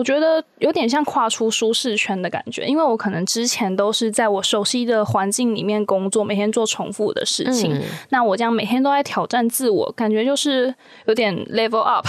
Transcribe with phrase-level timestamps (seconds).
[0.00, 7.74] 我觉得有点像跨出舒适圈的感觉，因为我可能之前都是在我熟悉的环境里面工作，每天做重复的事情。
[7.74, 10.74] 嗯、那我这样每天都在挑战自我，感觉就是
[11.04, 12.06] 有点 level up。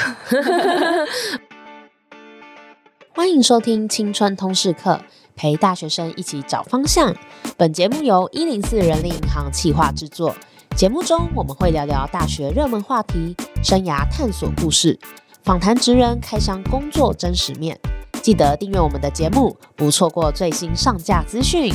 [3.14, 5.02] 欢迎收听青春通识课，
[5.36, 7.14] 陪大学生一起找方向。
[7.58, 10.34] 本节目由一零四人力银行企划制作。
[10.78, 14.98] 节目中我们会聊聊大学热门话题、生涯探索故事。
[15.44, 17.78] 访谈职人开箱工作真实面，
[18.22, 21.74] 记得订阅我们的节目，不错过最新上架资讯。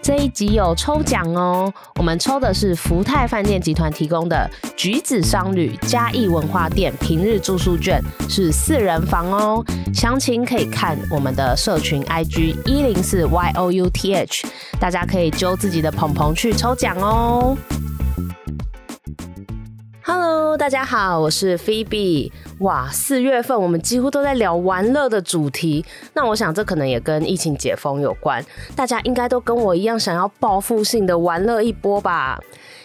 [0.00, 9.62] 这一集有抽奖哦，我们抽的是福泰饭店集团提供的橘子商旅嘉义文化店平日住宿券，是四人房哦。
[9.92, 14.44] 详情可以看我们的社群 IG 一零四 youth，
[14.80, 17.54] 大家可以揪自己的朋朋去抽奖哦。
[20.12, 22.32] Hello，大家好，我是 Phoebe。
[22.58, 32.40] 哇，四月份我们几乎都在聊玩乐的主题，那我想这可能也跟疫情解封有关，大家应该都跟我一样想要报复性的玩乐一波吧。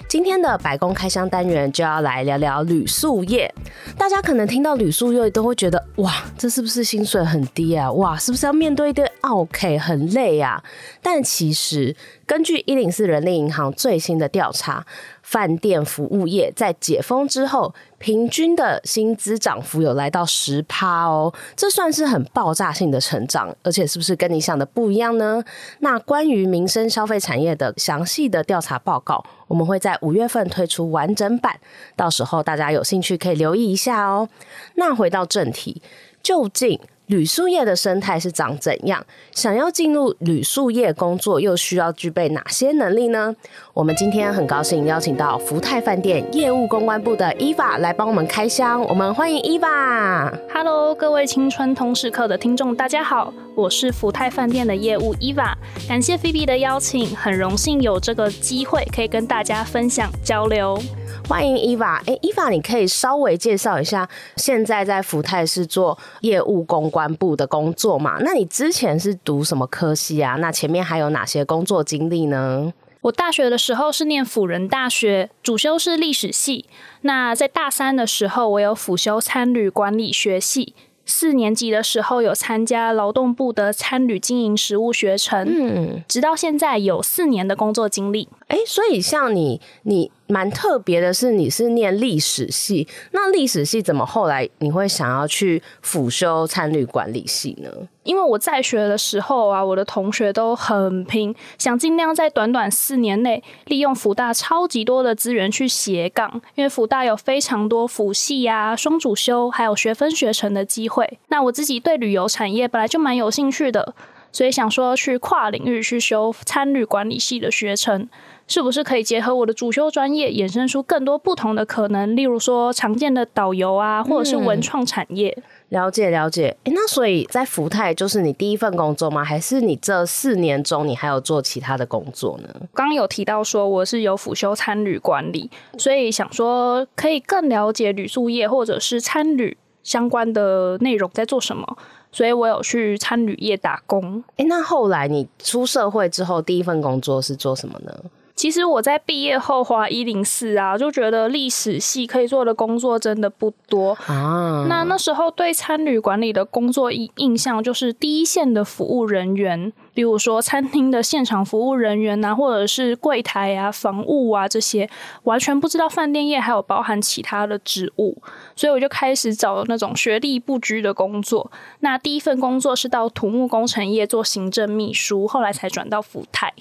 [0.08, 3.52] 今天的白宫开箱单元就要来聊聊旅宿业。
[3.98, 7.92] 大家可能听到旅宿业都会觉得，哇，这是不是薪水很低啊？
[7.94, 10.64] 哇，是不是要面对一堆 OK 很累啊？
[11.02, 11.96] 但其实
[12.28, 14.86] 根据一零四人力银行最新的调查，
[15.26, 25.44] 饭店服务业在解封之后，平均的薪资涨幅有来到十趴哦，这算是很爆炸性的成长，而且是不是跟你想的不一样呢？
[25.80, 31.60] 那关于民生消费产业的详细的调查报告，我们会在五月份推出完整版，
[31.96, 34.30] 到时候大家有兴趣可以留意一下哦。
[34.76, 35.82] 那回到正题，
[36.22, 39.06] 究竟铝塑业的生态是长怎样？
[39.32, 43.36] 想要进入铝塑业工作，又需要具备哪些能力呢？
[43.74, 48.82] 我们今天很高兴邀请到福泰饭店业务公关部的 Eva 来帮我们开箱。
[48.82, 50.34] 我们欢迎 Eva。
[50.52, 55.54] Hello，各位青春通识课的听众，大家好，我是福泰饭店的业务 Eva。
[55.88, 60.82] 感谢菲比的邀请，很荣幸有这个机会可以跟大家分享交流。
[61.28, 68.18] 欢迎 Eva，哎，Eva，你可以稍微介绍一下，现在在福泰是做业务公关部的工作嘛？
[68.20, 70.36] 那你之前是读什么科系啊？
[70.36, 72.72] 那前面还有哪些工作经历呢？
[73.02, 76.66] 我大学的时候是念辅仁大学，主修是历史系。
[77.02, 80.76] 那在大三的时候，我有辅修餐旅管理学系。
[81.08, 88.28] 四年级的时候有参加劳动部的餐旅经营实务学程，嗯，直到现在有四年的工作经历。
[88.48, 97.70] 哎、欸，所以像你，你蛮特别的是，你是念历史系，那历史系怎么后来你会想要去辅修参旅管理系呢？
[98.04, 111.20] 因为我在学的时候啊，我的同学都很拼，想尽量在短短四年内利用辅大超级多的资源去斜杠，因为辅大有非常多辅系啊、双主修，还有学分学程的机会。
[111.28, 113.94] 那我自己对旅游产业本来就蛮有兴趣的，
[114.32, 118.08] 所以想说去跨领域去修参旅管理系的学程。
[118.48, 122.16] 是不是可以结合我的主修专业，衍生出更多不同的可能？
[122.16, 125.36] 例如说常见的导游啊，或者是文创产业。
[125.38, 126.56] 嗯、了解了解。
[126.66, 129.24] 诶，那所以在福泰就是你第一份工作吗？
[129.24, 132.48] 还是你这四年中你还有做其他的工作呢？
[132.74, 135.50] 刚刚有提到说我是有辅修餐旅管理，
[135.80, 141.78] 所以想说可以更了解旅宿业或者是餐旅相关的内容在做什么，
[142.12, 144.24] 所以我有去餐旅业打工。
[144.38, 147.92] 诶，那后来你出社会之后第一份工作是做什么呢？
[148.36, 154.66] 其实我在毕业后滑一零四啊，就觉得历史系可以做的工作真的不多啊。
[154.68, 164.90] 那那时候对餐旅管理的工作印印象就是第一线的服务人员，比如说餐厅的现场服务人员啊，或者是柜台啊、房务啊这些，
[165.24, 168.22] 完全不知道饭店业还有包含其他的职务，
[168.56, 171.50] 所以我就开始找那种学历不拘的工作。
[171.80, 176.54] 那第一份工作是到土木工程业做行政秘书，后来才转到福泰。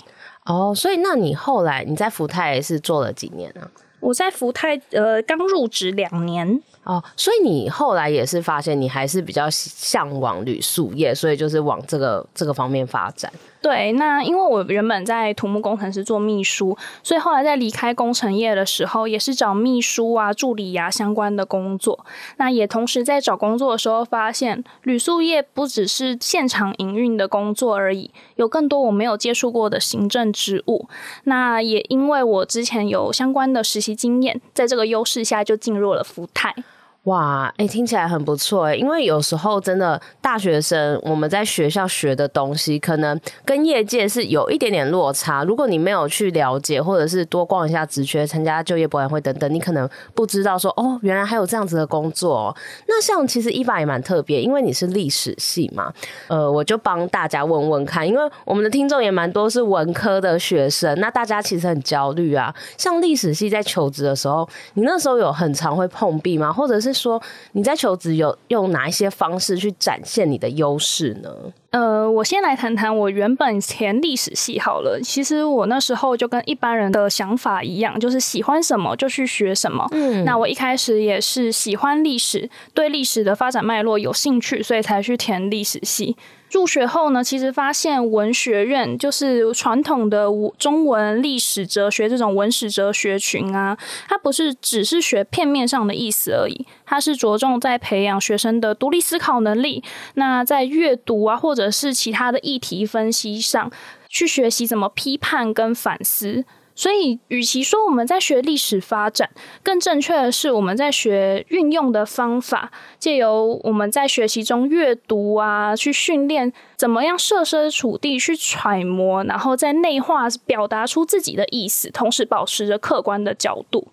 [0.45, 3.71] 哦，所以那你后来你在福泰是做了几年啊？
[4.01, 6.61] 我在福泰呃刚入职两年。
[6.85, 13.33] 哦，所以你后来也是发现你还是比较向往旅宿业，所以就是往这个这个方面发展。
[13.65, 22.05] 对，那因为我原本在土木工程师做秘书，所以后来在离开工程业的时候，也是找秘书啊、助理呀、啊、相关的工作。
[22.37, 30.87] 那也同时在找工作的时候，发现旅宿业不只是现场营运的工作而已，有更多我没有接触过的行政职务。
[31.23, 36.55] 那也因为我之前有相关的实习经验，在这个优势下就进入了福泰。
[37.05, 45.45] 哇，哎、听起来很不错哎，因为有时候真的大学生我们在学校学的东西，可能跟业界是有一点点落差。
[45.45, 52.57] 如果你没有去了解，或者是多逛一下职缺、参加就业博览会等等，你可能不知道说哦，原来还有这样子的工作哦。
[52.89, 55.93] 那像其实 Eva 也蛮特别，因为你是历史系嘛，
[56.29, 62.55] 呃，我就帮大家问问看，因为我们的听众也蛮多是文科的学生，那大家其实很焦虑啊。
[62.79, 66.51] 像历史系在求职的时候，你那时候有很常会碰壁吗？
[66.51, 67.21] 或者是说
[67.53, 71.29] 你在求职有用哪一些方式去展现你的优势呢？
[71.71, 75.01] 呃，我先来谈谈我原本填历史系好了。
[75.03, 79.85] 其实我那时候就跟一般人的想法一样，就是喜欢什么就去学什么。
[79.91, 86.17] 嗯，那我一开始也是喜欢历史，对历史的发展脉络有兴趣，所以才去填历史系。
[86.55, 93.77] 入学后呢，其实发现文学院就是传统的中文历史哲学这种文史哲学群啊，
[94.09, 99.83] 它不是只是学片面上的意思而已，它是着重在培养学生的独立思考能力。
[100.15, 103.69] 那在阅读啊，或者是其他的议题分析上
[104.09, 106.45] 去学习怎么批判跟反思。
[106.77, 109.31] 所以，与其说我们在学历史发展，
[109.63, 123.87] 更正确的是我们在学运用的方法，借由我们在学习中阅读啊，去训练怎么样设身处地去揣摩，然后在内化表达出自己的意思，同时保持着客观的角度。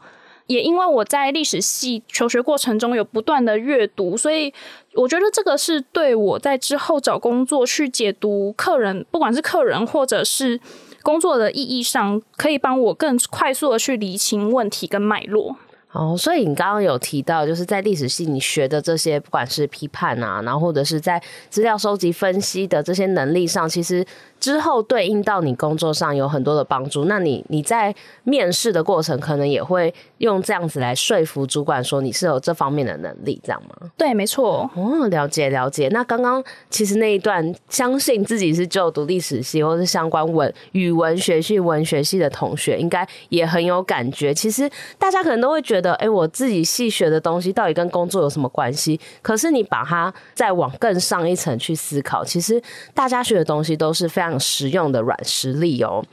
[0.47, 4.51] 也因为我在历史系求学过程中有不断的阅读，所以
[4.95, 10.59] 我觉得这个是对我在之后找工作去解读客人，不管是客人或者是。
[11.03, 15.57] 工作的意义上，可以帮我更快速的去理清问题跟脉络。
[15.91, 24.05] 哦，所以你刚刚有提到，就是在历史系你学的这些，不管是批判啊，然后或者是在资料收集分析的这些能力上，其实。
[24.41, 27.93] 之后对应到你工作上有很多的帮助，那你你在
[28.23, 33.87] 面试的过程可能也会用这样子来说服主管说你是有这方面的能力，这样吗？
[33.95, 34.67] 对，没错。
[34.75, 35.87] 哦，了解了解。
[35.89, 44.33] 那刚刚其实那一段，相信自己是就读历史系或是相关文语文学系、文学系的同学，应该也很有感觉。
[44.33, 44.67] 其实
[44.97, 48.99] 大家可能都会觉得，哎，我自己系学的东西到底跟工作有什么关系？
[49.21, 52.59] 可是你把它再往更上一层去思考，其实
[52.95, 54.30] 大家学的东西都是非常。
[54.39, 56.03] 实用的软实力哦，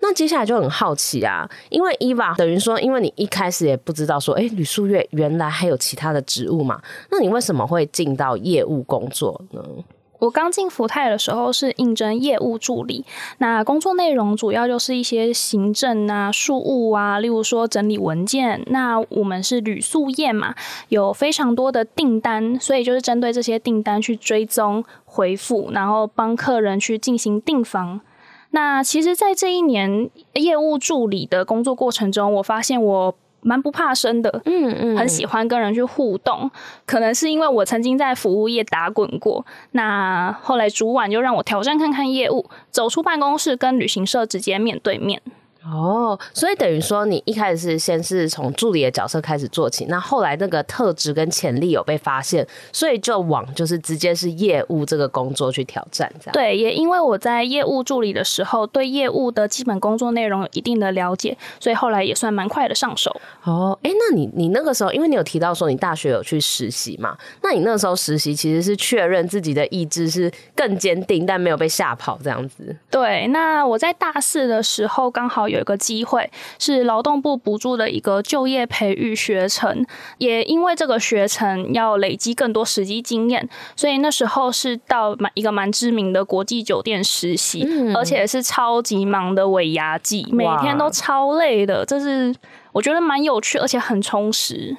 [0.00, 6.80] 那接下来就很好奇啊，因为 Eva 等于说，因为你一开始也不知道说，哎，吕素月原来还有其他的职务嘛，
[7.10, 9.62] 那你为什么会进到业务工作呢？
[10.18, 13.04] 我刚进福泰的时候是应征业务助理，
[13.38, 18.62] 那工作内容主要就是一些行政啊、事务啊，例如说整理文件。
[18.68, 20.54] 那我们是旅宿业嘛，
[20.88, 28.00] 有非常多的订单，所以就是针对这些订单去追踪、回复，然后帮客人去进行订房。
[28.50, 33.14] 那其实，在这一年业务助理的工作过程中，我发现我。
[33.46, 36.50] 蛮不怕生的，嗯嗯，很喜欢跟人去互动，
[36.84, 45.22] 可能是因为我曾经在服务业打滚过，那后来主管就让我挑战看看业务，走出办公室跟旅行社直接面对面。
[45.68, 56.32] 哦，所以等于说你一开始是先是从助理的角色开始做起，那后来那个特质跟潜力有被发现，所以就往就是直接是业务这个工作去挑战，这样。
[56.32, 63.20] 对，也因为我在业务助理的时候对业务的基本工作内容有一定的了解，所以后来也算蛮快的上手。
[63.42, 72.76] 哦，哎，那你你那个时候，因为你有提到说你大学有去实习嘛，那你那时候实习其实是确认自己的意志是更坚定，但没有被吓跑这样子。
[72.88, 75.55] 对，那我在大四的时候刚好有。
[75.56, 79.84] 有个机会是劳动部补助的一个就业培育学程，
[80.18, 92.34] 也因为这个学程要累积更多实际经验，所以那时候是到蛮一个蛮知名的国际酒店实习，而且是超级忙的尾牙季，每天都超累的，这是
[92.72, 94.76] 我觉得蛮有趣，而且很充实。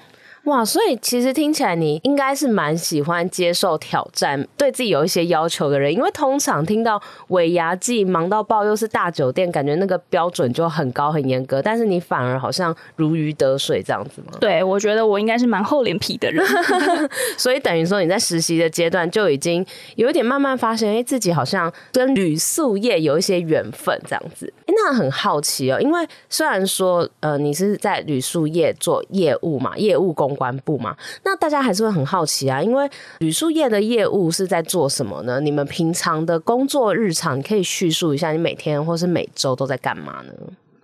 [0.47, 5.93] 哇，所以其实听起来你应该是蛮喜欢接受挑战，对自己有一些要求的人。
[5.93, 11.61] 因为通常听到尾牙季忙到爆，又是大酒店，感觉那个标准就很高很严格。
[11.61, 14.37] 但是你反而好像如鱼得水这样子吗？
[14.39, 16.45] 对，我觉得我应该是蛮厚脸皮的人。
[17.37, 19.65] 所以等于说你在实习的阶段就已经
[19.97, 24.53] 有一点慢慢发现，哎，自己好像跟旅宿业有一些缘分这样子。
[24.67, 30.37] 那很好奇哦，因为虽然说呃你是在旅宿业做业务嘛，业务公。
[30.37, 35.39] 关部嘛，那大家还是会很好奇啊，因为旅宿业的业务是在做什么呢？
[35.39, 40.33] 你们平常的工作日常，你可以叙述一下，你每天或是每周都在干嘛呢？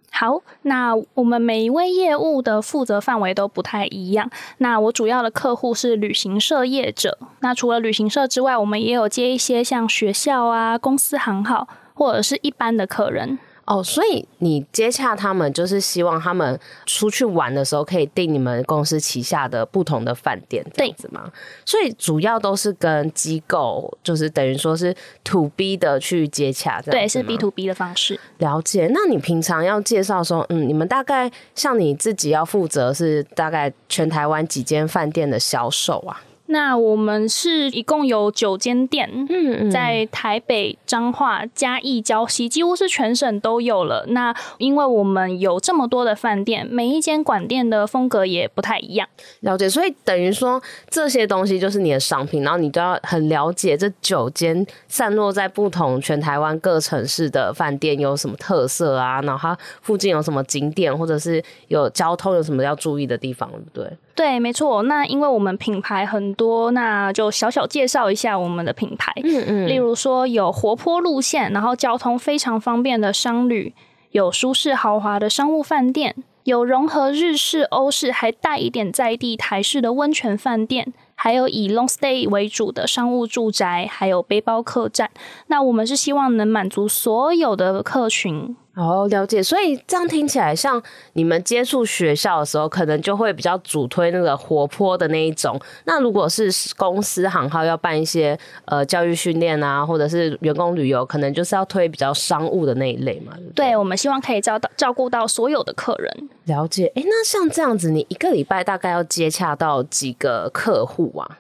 [0.09, 4.27] 好，那我们每一位业务的负责范围都不太一样。
[4.57, 7.19] 那我主要的客户是旅行社业者。
[7.41, 13.37] 那除了旅行社之外，我们也有接一些像学校啊、公司行号或者是一般的客人。
[13.65, 21.31] 哦，所以你接洽他们，就是希望他们出去玩的时候可以订你们公司旗下的不同的饭店，这样子吗？
[21.65, 24.93] 所以主要都是跟机构，就是等于说是
[25.23, 26.81] to B 的去接洽。
[26.81, 28.19] 对，是 B to B 的方式。
[28.39, 28.89] 了解。
[28.93, 36.21] 那你平常要介绍说，嗯，你们大概像你自己要负责是大概全台湾几间饭店的销售啊？
[36.47, 44.05] 那我们是一共有九间店，嗯嗯，在台北、彰化、嘉义、礁溪，几乎是全省都有了。
[44.09, 49.07] 那因为我们有这么多的饭店，每一间馆店的风格也不太一样。
[49.39, 63.97] 了解，所以等于说这些东西就是你的商品，然后你都要很了解这九间散落在不同全台湾各城市的饭店有什么特色啊，然后它附近有什么景点，或者是有交通有什么要注意的地方，对不对？
[64.15, 64.83] 对，没错。
[64.83, 69.11] 那因为我们品牌很多，那就小小介绍一下我们的品牌。
[69.23, 69.67] 嗯嗯。
[69.67, 73.73] 例如说有活泼路线，然后交通非常方便的商旅，
[74.11, 85.09] 有舒适豪华的商务饭店，有融合日式、欧式，还带一点在地台式的温泉饭店，还有以 long stay 为主的商务住宅，还有背包客栈。
[85.47, 88.55] 那我们是希望能满足所有的客群。
[88.75, 89.41] 哦，了解。
[89.41, 90.81] 所以这样听起来，像
[91.13, 95.59] 你们接触学校的时候，可能就会比较主推那个活泼的那一种。
[95.85, 103.33] 那如果是公司行号要办一些呃教育训练啊，或者是员工旅游，可能就是要推比较商务的那一类嘛。
[103.35, 103.67] 对不对？
[103.67, 106.29] 对，我们希望可以照到照顾到所有的客人。
[106.45, 106.91] 了解。
[106.95, 111.37] 哎，那像这样子，你一个礼拜大概要接洽到几个客户啊？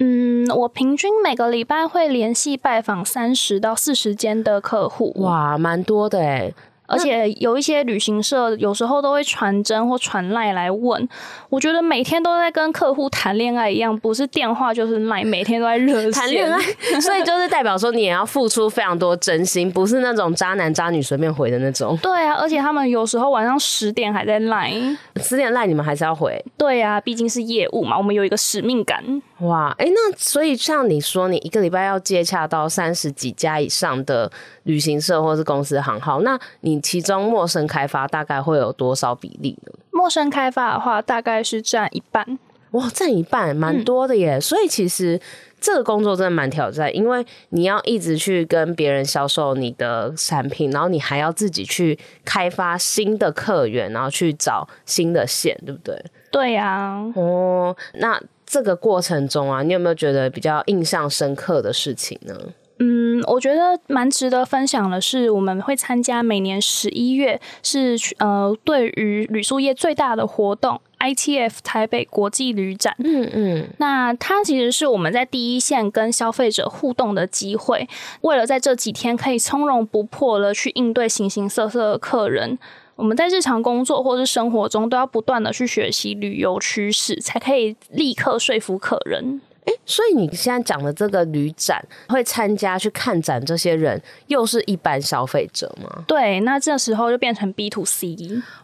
[0.00, 5.12] 嗯，我平均每个礼拜会联系拜访三十到四十间的客户。
[5.18, 6.52] 哇，蛮多的哎。
[6.86, 11.08] 而且有一些旅行社有时候都会传真或传赖来问，
[11.48, 16.58] 我觉得每天都在跟客户谈恋爱一样，不是电话就是赖，每天都在热谈恋爱，
[17.00, 21.96] 所以就是代表说你也要付出非常多真心，不是那种渣男渣女随便回的那种。
[22.02, 24.72] 对啊，而且他们有时候晚上十点还在赖，
[25.16, 26.44] 十点赖你们还是要回。
[26.58, 29.02] 对啊，毕竟是业务嘛，我们有一个使命感。
[29.42, 34.30] 哇，哎、欸，那所以像你说，你一个礼拜要接洽到三十几家以上的
[34.64, 39.72] 旅行社或是公司行号，那你其中陌生开发大概会有多少比例呢？
[39.90, 42.38] 陌生开发的话，大概是占一半。
[42.70, 44.36] 哇，占一半，蛮多的耶。
[44.36, 45.20] 嗯、所以其实
[45.60, 56.04] 这个工作真的蛮挑战，因为你要一直去跟别人销售你的产品，然后你还要自己去开发新的客源，然后去找新的线，对不对？
[56.30, 57.12] 对呀、啊。
[57.16, 58.20] 哦，那。
[58.52, 62.34] 这个过程中啊，你有没有觉得比较印象深刻的事情呢？
[62.80, 72.94] 嗯，我觉得蛮值得分享的是，我们会参加每年十一月是呃，对于旅宿业最大的活动 ITF 台北国际旅展。
[72.98, 77.88] 嗯嗯，那它其实是我们在第一线跟消费者互动的机会，
[78.20, 82.58] 为了在这几天可以从容不迫的去应对形形色色的客人。
[82.94, 89.40] 我们在日常工作或是生活中，都要不断的去学习旅游趋势，才可以立刻说服客人。
[89.64, 96.04] 哎，所以你现在讲的这个旅展会参加去看展，这些人又是一般消费者吗？
[96.06, 98.16] 对，那这时候就变成 B to C。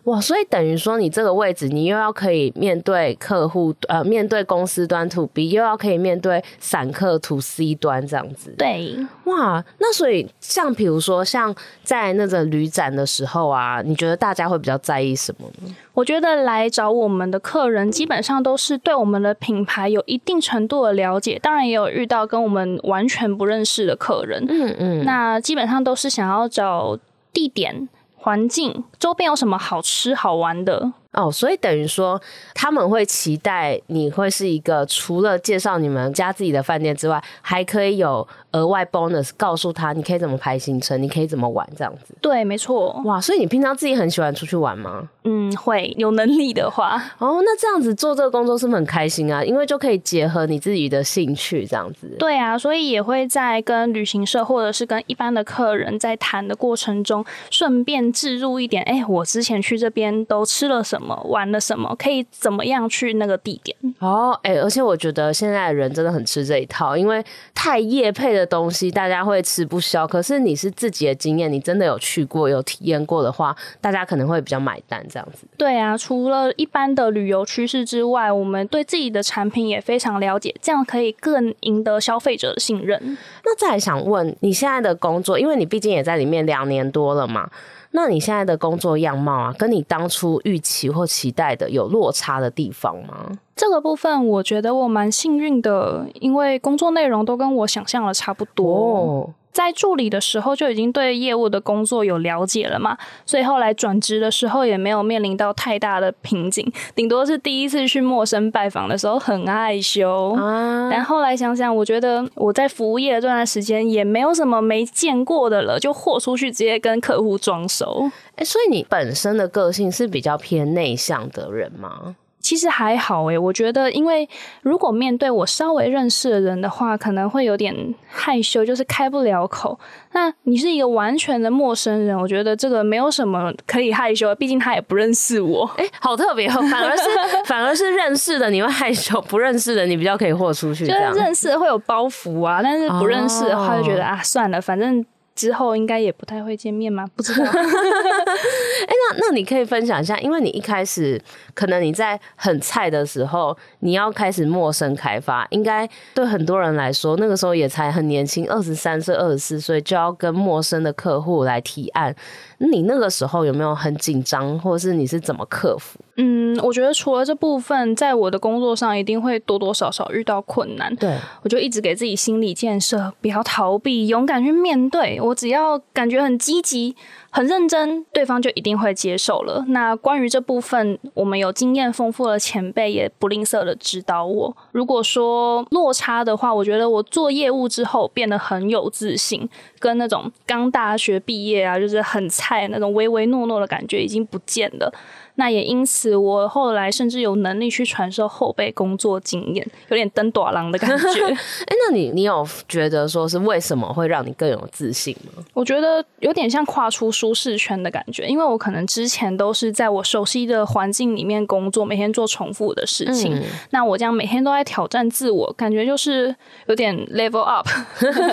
[0.04, 8.52] 哇，所以等于说你这个位置，你又要可以面对客户，呃，面对公司端 to B，又要可以面对散客 to C 端这样子。
[8.58, 15.74] 对，哇，那所以像比如说像在那个旅展的时候啊，你觉得大家会比较在意什么呢？
[15.94, 24.44] 我觉得来找我们的客人基本上都是对我们的品牌有一定程度的了解，当然也有遇到跟我们完全不认识的客人。
[24.48, 26.98] 嗯嗯，那基本上都是想要找
[27.32, 30.92] 地点、环境、周边有什么好吃好玩的。
[31.12, 32.20] 哦，所以等于说
[32.54, 42.14] 他们会期待你会是一个除了介绍你们家自己的饭店之外，还可以有额外 bonus，告诉他你可以怎么排行程，你可以怎么玩这样子。
[42.20, 42.92] 对，没错。
[43.06, 45.08] 哇，所以你平常自己很喜欢出去玩吗？
[45.24, 47.02] 嗯，会有能力的话。
[47.18, 49.42] 哦，那这样子做这个工作是不是很开心啊？
[49.42, 52.14] 因为就可以结合你自己的兴趣这样子。
[52.18, 61.14] 对啊，所以也会在跟旅行社或者是跟一般的客人在谈的过程中，顺便置入一点，哎、欸，我之前去这边都吃了什么。
[61.28, 61.94] 玩了什么？
[61.98, 63.76] 可以怎么样去那个地点？
[63.98, 67.22] 哦，哎、欸，而且我觉得现在的人真的很吃这一套，因为
[67.54, 70.06] 太夜配的东西大家会吃不消。
[70.06, 75.46] 可是你是自己的经验，你真的有去过、有体验过的话，大家可能会比较买单这样子。
[75.58, 83.18] 对啊，除了一般的旅游趋势之外，我们对自己的产品也非常了解，这样可以更赢得消费者的信任。
[83.44, 87.50] 那再来想问你现在的工作，因为你毕竟也在里面两年多了嘛。
[87.92, 93.38] 那你现在的工作样貌啊，跟你当初预期或期待的有落差的地方吗？
[93.56, 98.74] 这个部分我觉得我蛮幸运的，因为工作内容都跟我想象的差不多。
[98.74, 110.32] 哦，在助理的时候就已经对业务的工作有了解了嘛，所以后来转职的时候也没有面临到太大的瓶颈，顶多是第一次去陌生拜访的时候很害羞。
[110.34, 118.10] 啊，但后来想想，我觉得我在服务业这段时间也没有什么没见过的了，就豁出去直接跟客户装熟。
[118.36, 122.14] 哎，所以你本身的个性是比较偏内向的人吗？
[122.48, 124.26] 其实还好诶，我觉得，因为
[124.62, 129.78] 如果面对我稍微认识的人的话，可能会有点害羞，就是开不了口。
[130.12, 135.70] 那你是一个完全的陌生人，我觉得这个没有什么可以害羞，毕竟他也不认识我。
[135.76, 137.02] 诶，好特别哦， 反而是
[137.44, 140.86] 反而是认识的你会害羞，不认识的你比较可以豁出去。
[140.86, 145.04] 就是认识会有包袱啊，但是不认识的话就觉得、啊，算了，反正。
[145.38, 147.06] 之后应该也不太会见面吗？
[147.14, 147.44] 不知道。
[147.46, 151.20] 哎、欸，那那你可以分享一下，因为你一开始
[151.54, 162.12] 可能你在很菜的时候，你要开始陌生开发，应该对很多人来说，那个时候也才很年轻，二十三岁、二十四岁就要跟陌生的客户来提案。
[162.58, 165.98] 你那个时候有没有很紧张，或者是你是怎么克服？
[166.16, 170.94] 嗯，我觉得除了这部分，在我的工作上一定会多多少少遇到困难。
[170.96, 175.20] 对，我就一直给自己心理建设，不要逃避，勇敢去面对。
[175.20, 176.96] 我只要感觉很积极。
[177.30, 179.64] 很认真，对方就一定会接受了。
[179.68, 184.56] 那关于这部分，我们有经验丰富的前辈也不吝啬的指导我。
[184.72, 194.92] 如果说落差的话，我觉得我做业务之后变得很有自信，跟那种刚大学毕业啊，就是很菜那种唯唯诺诺的感觉已经不见了。
[195.38, 201.04] 那也因此，我后来甚至有能力去传授后辈工作经验，有点登大人的感觉。
[201.30, 205.44] 哎、欸，那你你有觉得说是为什么会让你更有自信吗？
[205.54, 213.32] 我觉得有点像跨出舒适圈的感觉，因为我可能之前都是在我熟悉的环境里面工作，每天做重复的事情。
[213.36, 216.34] 嗯、那我这样每天都在挑战自我，感觉就是
[216.66, 217.68] 有点 level up。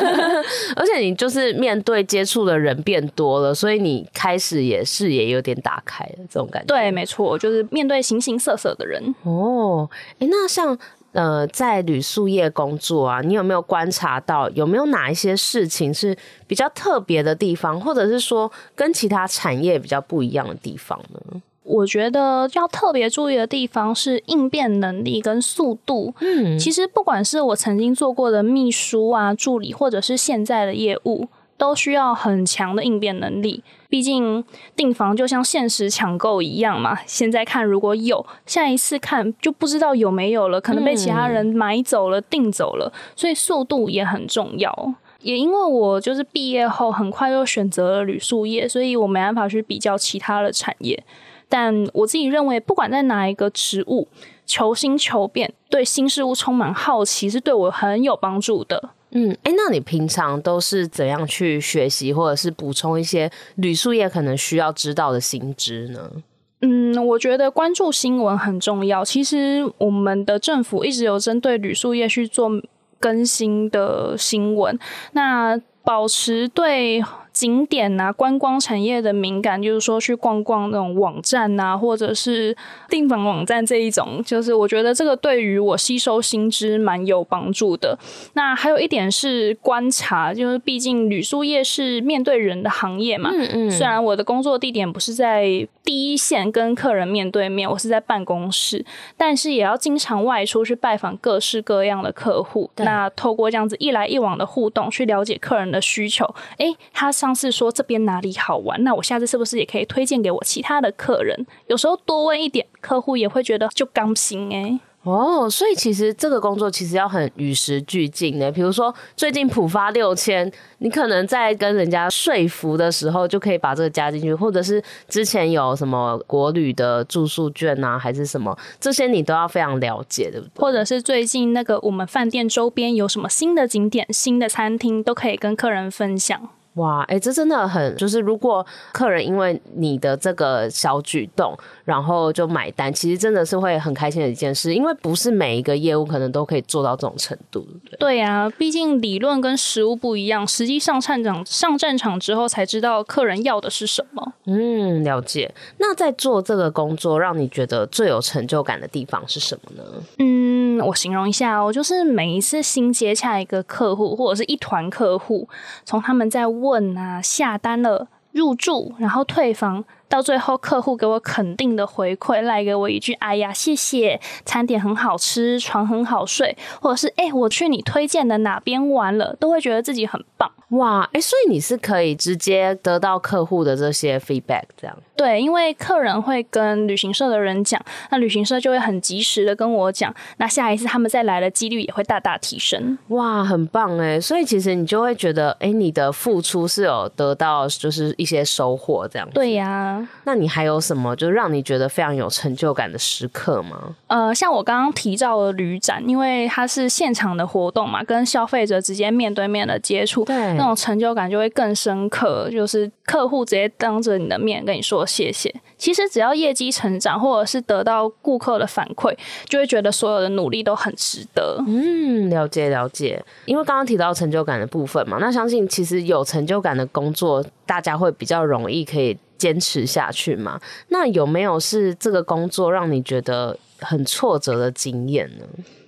[0.75, 6.73] 而且你就是面对接触的人变多了，所以你开始也视野有点打开了，这种感觉。
[6.73, 6.94] 对。
[6.95, 9.89] 没错，就是面对形形色色的人哦。
[10.19, 10.77] 诶，那像
[11.11, 21.41] 呃，在旅宿业工作啊，你有没有观察到有没有哪一些事情是比较特别的地方，或者是说跟其他产业比较不一样的地方呢？
[21.63, 26.13] 我觉得要特别注意的地方是应变能力跟速度。
[26.19, 31.27] 嗯，其实不管是我曾经做过的秘书啊、助理，或者是现在的业务。
[31.57, 34.43] 都需要很强的应变能力，毕竟
[34.75, 36.97] 订房就像限时抢购一样嘛。
[37.05, 44.93] 现在看如果有，下一次看就不知道有没有了，可能被其他人买走了、订走了，所以速度也很重要。
[45.21, 51.03] 也因为我就是毕业后很快就选择了旅宿业，所以我没办法去比较其他的产业。
[51.47, 54.07] 但我自己认为，不管在哪一个职务，
[54.45, 58.91] 求新求变，对新事物充满好奇，是对我很有帮助的。
[59.17, 66.11] 嗯，哎、那你平常都是怎样去学习，或者是补充一些旅宿业可能需要知道的新知呢？
[66.59, 69.05] 嗯，我觉得关注新闻很重要。
[69.05, 72.51] 其实我们的政府一直有针对旅宿业去做
[72.99, 74.77] 更新的新闻，
[75.13, 77.01] 那保持对。
[77.35, 82.55] 景点啊，观光产业的敏感，就是说去逛逛那种网站啊，或者是
[82.87, 87.99] 订房网站这一种，就是我觉得这个对于我吸收新知蛮有帮助的。
[88.35, 93.29] 那还有一点是观察，就是毕竟旅宿业是面对人的行业嘛。
[93.33, 93.71] 嗯嗯。
[93.71, 98.85] 虽然我的工作地点不是在第一线跟客人面对面，我是在办公室，
[99.17, 102.71] 但是也要经常外出去拜访各式各样的客户。
[102.77, 106.25] 那透过这样子一来一往的互动，去了解客人的需求。
[106.51, 111.35] 哎、欸，他上次说这边哪里好玩，那我下次是不是也可以推荐给我其他的客人？
[111.65, 114.79] 有时候多问一点，客户也会觉得就刚心哎。
[115.01, 118.51] 哦，所以其实这个工作其实要很与时俱进的。
[118.51, 130.61] 比如说最近普发六千，你可能在跟人家说服的时候就可以把这个加进去，或者是之前有什么国旅的住宿券啊，还是什么，这些你都要非常了解，对不对？
[130.61, 136.49] 或者是最近那个我们饭店周边有什么新的景点、新的餐厅，都可以跟客人分享。
[136.75, 147.65] 哇，哎、欸，这真的很，就是如果客人因为你的这个小举动，然后就买单，其实真的是会很开心的一件事，因为不是每一个业务可能都可以做到这种程度。
[147.89, 154.33] 对，对呀，毕竟理论跟实物不一样，实际上上战场上战场之后才知道客人要的是什么。
[154.45, 155.53] 嗯，了解。
[155.77, 159.83] 那在做这个工作，让你觉得最有成就感的地方是什么呢？
[160.19, 160.34] 嗯，
[160.79, 165.47] 我形容一下哦，就是每一次新接洽一个客户或者是一团客户，
[165.83, 180.51] 从他们在问啊，下单了，入住，然后退房，到最后客户给我肯定的回馈，来给我一句“哎呀，谢谢，餐点很好吃，床很好睡”，或者是“哎、欸，我去你推荐的哪边玩了”，都会觉得自己很棒。
[180.69, 184.97] 哇，哎、欸，所以你是可以直接得到客户的这些 feedback，这样？
[185.15, 187.79] 对，因为客人会跟旅行社的人讲，
[188.11, 192.97] 那旅行社就会很及时的跟我讲，那下一次他们再来的几率也会大大提升。
[193.09, 194.19] 哇，很棒哎！
[194.19, 199.29] 所以其实你就会觉得，哎、欸，你的付出是有得到就是一些收获这样。
[199.33, 203.95] 对呀、啊，那你还有什么就让你觉得非常有成就感的时刻吗？
[204.07, 215.05] 呃，像我刚刚提到的旅展，因为它是现场的活动嘛，跟消费者直接面对面的接触，对，那种成就感就会更深刻，就是客户直接当着你的面跟你说。
[215.05, 215.53] 谢谢。
[215.77, 221.61] 其实只要业绩成长，或者是得到顾客的反馈，就会觉得所有的努力都很值得。
[221.67, 223.23] 嗯，了解了解。
[223.45, 230.59] 因为刚刚提到成就感的部分嘛，那相信其实有成就感的工作，大家会比较容易可以坚持下去嘛。
[230.89, 235.45] 那有没有是这个工作让你觉得很挫折的经验呢？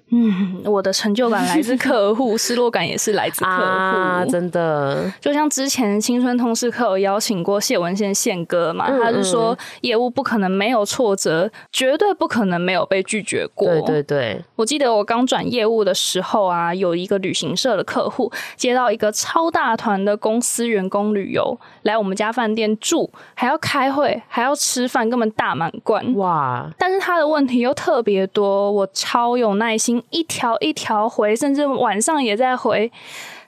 [0.10, 3.62] 嗯，我的成就感来自客户，失落感也是来自客户。
[3.62, 13.68] 啊，真的，就像之前青春通识课有邀请过谢文宪宪哥嘛，嗯嗯，他是说业务不可能没有挫折，绝对不可能没有被拒绝过。
[13.68, 26.16] 对对对，我记得我刚转业务的时候啊，有一个旅行社的客户接到一个超大团的公司员工旅游来我们家饭店住，还要开会，还要吃饭，根本大满贯。
[26.16, 26.70] 哇！
[26.78, 29.97] 但是他的问题又特别多，我超有耐心。
[30.10, 32.92] 一条一条回，甚至晚上也在回，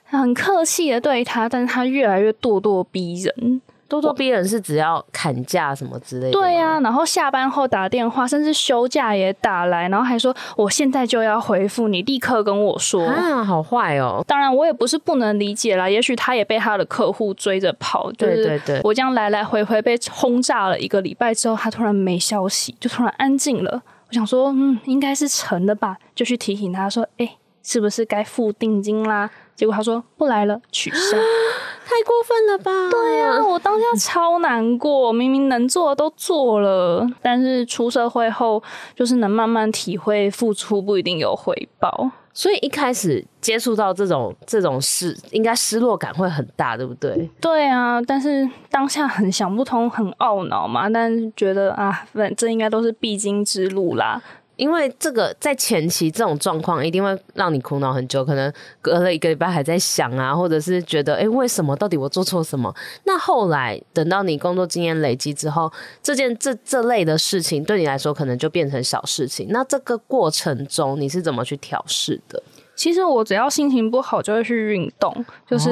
[0.04, 3.60] 很客气的对他，但是他越来越咄咄逼人。
[3.90, 6.30] 咄咄逼人是只要砍价什么之类的。
[6.30, 14.24] 对呀、啊，然后下班后打电话，甚至休假也打来，然后还说我现在就要回复你，立刻跟我说啊，好坏哦。
[14.28, 18.12] 当然我也不是不能理解啦，也许他也被他的客户追着跑。
[18.12, 23.82] 对对对，我这样来来回回被轰炸了一个礼拜之后，他突然没消息，就突然安静了。
[24.10, 29.30] 我想说，嗯，应该是成的吧，就去提醒他说，哎、欸，是不是该付定金啦？
[29.54, 31.16] 结果他说不来了，取消，
[31.86, 32.90] 太过分了吧？
[32.90, 38.60] 对呀、啊，我当下超难过，明明能做的都做了，但是出社会后，
[38.96, 42.10] 就是能慢慢体会，付出不一定有回报。
[42.32, 47.28] 所以一开始接触到这种这种事，应该失落感会很大，对不对？
[47.40, 54.22] 对啊，但是当下很想不通，很懊恼嘛，但是觉得啊，反正应该都是必经之路啦。
[54.60, 61.74] 因为这个在前期这种状况一定会让你苦恼很久，可能隔了一个礼拜还在想啊，或者是觉得哎，为什么？
[61.76, 62.74] 到底我做错什么？
[63.04, 69.46] 那后来等到你工作经验累积之后，这件这这类的事情对你来说可能就变成小事情。
[69.48, 72.42] 那这个过程中你是怎么去调试的？
[72.80, 75.14] 其实我只要心情不好，就会去运动，
[75.46, 75.68] 就是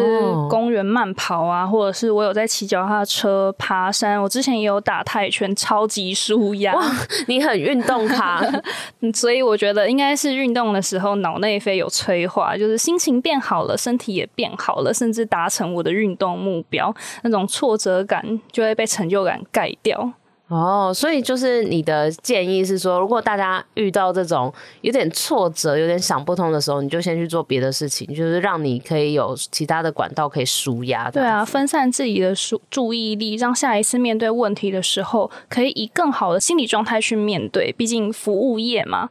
[0.51, 4.23] 公园慢跑啊，或者是我有在骑脚踏车、爬山。
[4.23, 6.75] 我之前也有打泰拳，超级舒压。
[6.75, 6.85] 哇，
[7.27, 8.43] 你很运动哈，
[9.15, 20.13] 所以我觉得应该是运动的时候脑内啡有催化，就是心情变好了，身体也变好了，甚至达成我的运动目标，那种挫折感就会被成就感盖掉。
[20.49, 31.11] 哦，所以就是你的建议是说，如果大家遇到这种有点挫折、有点想不通的时候，你就先去做别的事情，就是让你可以有其他的管道可以舒压。
[31.11, 37.71] 对啊，分散自己的注注意力，让下一次面对问题的时候，可以以更好的心理状态去面对。
[37.73, 39.11] 毕竟服务业嘛。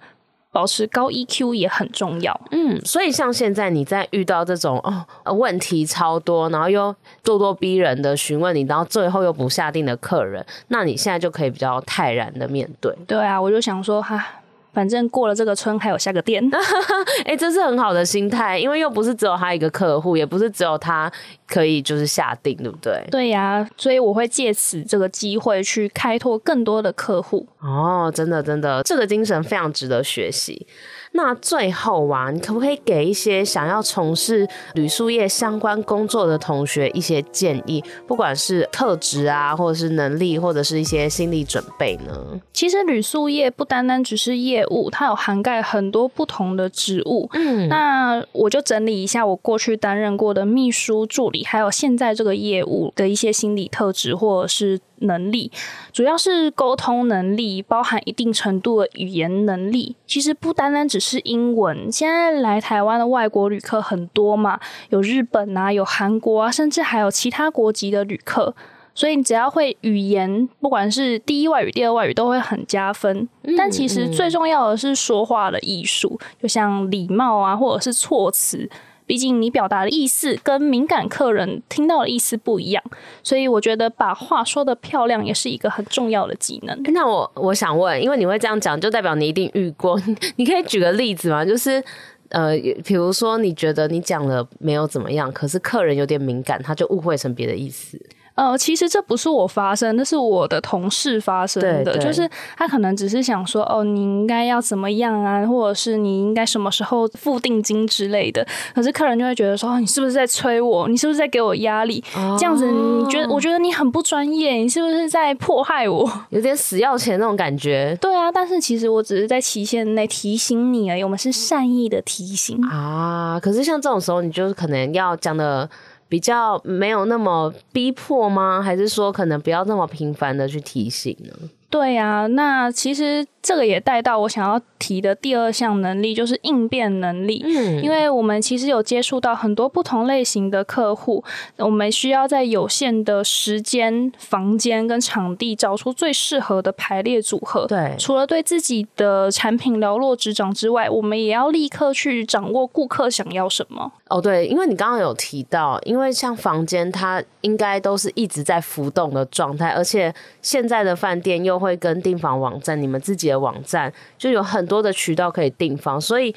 [0.57, 2.35] 保持高 EQ 也很重要。
[2.49, 6.91] 嗯，所以像现在你在遇到这种哦问题超多，然后又
[7.23, 12.91] 咄咄逼人的询问你，然后最后又不下定的客人，那你现在就可以比较泰然的面对。
[13.05, 14.36] 对啊，我就想说哈。
[14.77, 16.47] 反正过了这个村还有下个店，
[17.25, 21.11] 哎、欸，这是很好的心态，因为又不是只有他一个客户，也不是只有他
[21.47, 23.03] 可以就是下定，对不对？
[23.09, 27.43] 对呀、啊，所以我会借此这个机会去开拓更多的客户。
[27.59, 30.67] 哦，真的真的，这个精神非常值得学习。
[31.17, 37.83] 那最后啊，你可不可以给一些想要从事旅宿业相关工作的同学一些建议？
[38.05, 42.39] 不管是特质啊，或者是能力，或者是一些心理准备呢？
[42.53, 47.27] 其实旅宿业不单单只是业务，它有涵盖很多不同的职务。
[47.33, 54.79] 嗯，那我就整理一下我过去担任过的秘书助理，还有现在这个业务的一些心理特质，或者是。
[54.99, 55.51] 能力
[55.91, 59.95] 主要是沟通能力，包含一定程度的语言能力。
[60.05, 68.55] 其实不单单只是英文，现在来台湾的外国旅客很多嘛，有日本啊，有韩国啊，甚至还有其他国籍的旅客。
[68.95, 73.29] 所以你只要会语言，不管是第一外语、第二外语，都会很加分。
[73.55, 78.67] 但其实最重要的是说话的艺术，就像礼貌啊，或者是措辞。
[79.07, 82.83] 毕竟你表达的意思跟敏感客人听到的意思不一样，
[83.23, 86.79] 所以我觉得把话说的漂亮也是一个很重要的技能。
[86.93, 89.99] 那我我想问，因为你会这样讲，就代表你一定遇过，
[90.35, 91.43] 你可以举个例子吗？
[91.43, 91.83] 就是。
[92.29, 92.51] 呃，
[92.83, 97.97] 比如说你觉得你讲了没有怎么样，可是客人有点敏感，他就误会成别的意思。
[98.37, 101.83] 呃，其实这不是我发生，那是我的同事发生的。
[101.83, 108.45] 对对，就是他可能只是想说，哦，你应该要怎么样啊，或者是你应该什么时候付定金之类的。
[108.75, 110.87] 可是客人就会觉得说，哦，你是不是在催我？
[110.87, 112.03] 你是不是在给我压力？
[112.15, 113.33] 哦、这样子，你觉得？
[113.33, 116.07] 我觉得你很不专业，你是不是在迫害我？
[116.29, 117.97] 有点死要钱那种感觉。
[117.99, 123.39] 对啊，但是其实我只是在期限内提醒你而已，我们是善意的提醒啊。
[123.41, 125.67] 可是像这种时候，你就是可能要讲的。
[126.09, 128.61] 比较没有那么逼迫吗？
[128.61, 131.49] 还是说可能不要那么频繁的去提醒呢？
[131.69, 137.41] 对呀、啊，那其实这个也带到我想要提的第二项能力，就是应变能力。
[137.45, 141.23] 嗯，因为我们其实有接触到很多不同类型的客户，
[141.55, 147.65] 我们需要在有限的时间、房间跟场地找出最适合的排列组合。
[147.67, 153.89] 对，除了对自己的产品了若指掌之外，我们也要立刻去掌握顾客想要什么。
[154.09, 166.35] 哦，对，因为你刚刚有提到，因为像房间，它应该都是一直在浮动的状态，而且现在的饭店又会跟订房网站，你们自己网站就有很多的渠道可以订房，所以。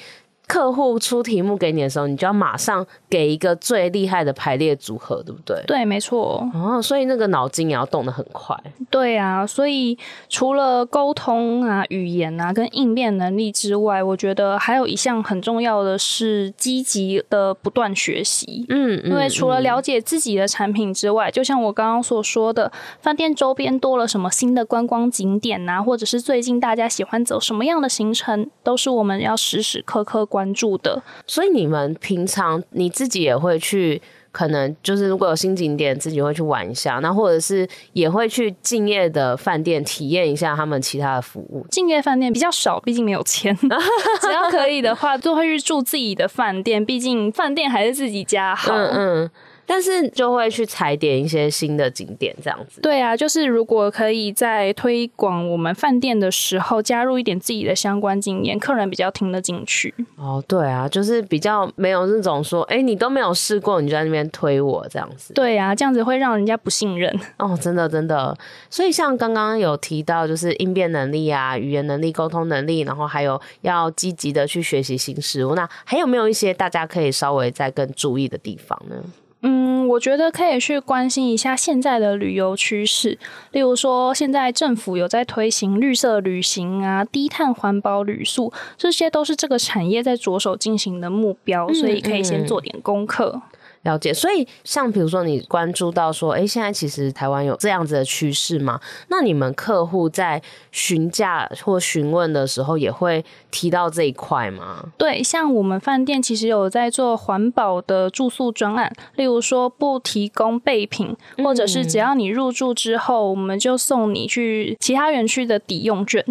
[0.51, 5.63] 客户出题目给你的时候，你就要马上给一个最厉害的排列组合，对不对？
[5.65, 6.45] 对，没错。
[6.53, 8.57] 哦，所以那个脑筋也要动得很快。
[8.91, 9.97] 对啊，所以
[10.29, 18.67] 除了沟通啊、语言啊跟应变能力之外，我觉得还有一项很重要的是积极的不断学习。
[18.71, 30.40] 嗯，因为除了了解自己的产品之外，嗯、就像我刚刚所说的，饭店周边多了什么新的观光景点啊，或者是最近大家喜欢走什么样的行程，都是我们要时时刻刻关。
[30.41, 34.01] 关注的，所以你们平常你自己也会去，
[34.33, 41.67] 可能就是如果有新景点，自己会去玩一下，那或者是也会去敬业的饭店体验一下他们其他的服务。
[41.71, 43.55] 敬业饭店比较少，毕竟没有钱。
[44.23, 48.73] 只要可以的话，就会去住自己的饭店，毕竟饭店还是自己家好。
[48.73, 49.31] 嗯嗯。
[49.73, 52.81] 但是就会去踩点一些新的景点，这样子。
[52.81, 59.95] 对啊，就是如果可以在推广我们饭店的时候加入一点自己的相关经验，客人比较听得进去。
[60.17, 65.33] 哦，对啊，就是比较没有那种说，哎，你都没有试过，你就在那边推我这样子。
[65.35, 67.17] 对啊，这样子会让人家不信任。
[67.37, 68.37] 哦，真的真的。
[68.69, 75.55] 所以像刚刚有提到，就是应变能力啊、语言能力、沟通能力，然后还有要积极的去学习新事物。
[75.55, 78.97] 那还有没有一些大家可以稍微再更注意的地方呢？
[79.43, 83.19] 嗯，我觉得可以去关心一下现在的旅游趋势，
[83.53, 93.41] 例如说现在政府有在推行绿色旅行啊、低碳环保旅宿，这些都是这个产业在着手进行的目标，所以可以先做点功课。
[93.83, 98.79] 了解，所以像比如说你关注到说，哎，现在其实台湾有这样子的趋势吗？
[99.09, 104.85] 那你们客户在询价或询问的时候，也会提到这一块吗？
[104.99, 116.23] 对，像我们饭店其实有在做环保的住宿专案，例如说不提供备品，或者是只要你入住之后，我们就送你去其他园区的抵用券。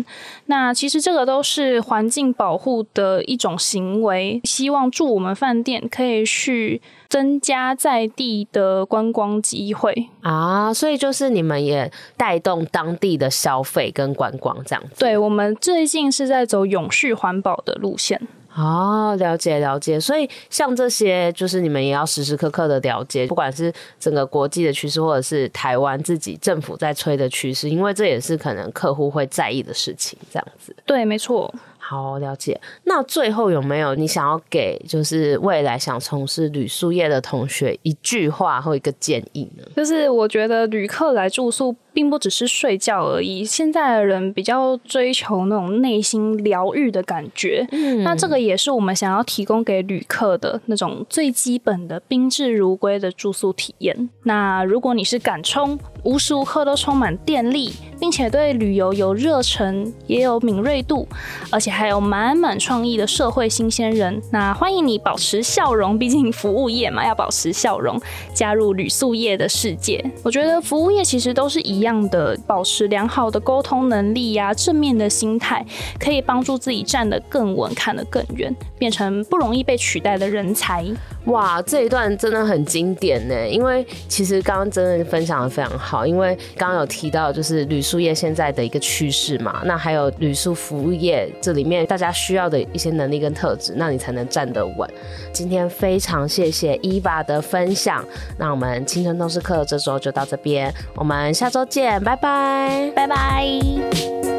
[0.45, 6.79] 那其实这个都是环境保护的一种行为，希望住我们饭店可以去。
[7.09, 14.99] 增加在地的观光机会啊，所以就是你们也带动当地的消费跟观光这样子。
[14.99, 18.19] 对，我们最近是在走永续环保的路线。
[18.55, 19.99] 哦，了解了解。
[19.99, 30.75] 所以像这些，就是你们也要时时刻刻的了解，不管是整个国际的趋势，或者是台湾自己政府在吹的趋势，因为这也是可能客户会在意的事情，这样子。
[30.85, 31.53] 对，没错。
[31.89, 32.59] 好，了解。
[32.83, 39.63] 那最后有没有你想要给就是未来想从事旅宿业的同学一句话或一个建议呢？
[39.75, 47.67] 就是我觉得旅客来住宿并不只是睡觉而已，现在的人比较追求那种内心疗愈的感觉。
[47.73, 54.09] 嗯，那这个也是我们想要提供给旅客的那种最基本的宾至如归的住宿体验。
[54.23, 61.05] 那如果你是敢冲，无时无刻都充满电力，并且对旅游有热忱，也有敏锐度，
[61.51, 67.99] 而且还有满满创意的社会新鲜人，那欢迎你保持笑容，毕竟服务业嘛，要保持笑容，
[68.33, 70.01] 加入旅宿业的世界。
[70.23, 75.65] 我觉得服务业其实都是一样样的，保持良好的沟通能力呀、正面的心态，
[75.99, 80.85] 可以帮助自己站得更稳，看得更远，变成不容易被取代的人才。
[81.29, 94.89] 哇，这一段真的很经典呢，因为其实刚刚真的分享的非常好，因为刚刚有提到就是旅宿业现在的一个趋势嘛，那还有旅宿服务业这里面大家需要的一些能力跟特质，那你才能站得稳。
[95.31, 98.03] 今天非常谢谢 Eva 的分享，
[98.37, 104.38] 那我们青春通识课这周就到这边，我们下周见，拜拜，拜拜。